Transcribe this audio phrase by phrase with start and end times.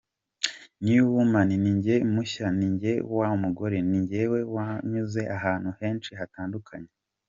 [0.85, 6.91] New Woman’ ni njye mushya, ninjye wa mugore, ni njyewe wanyuze ahantu henshi hatandukanye.